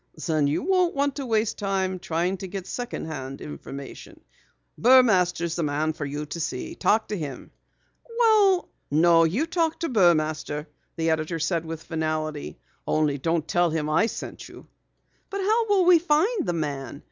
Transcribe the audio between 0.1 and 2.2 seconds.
"Then you don't want to waste time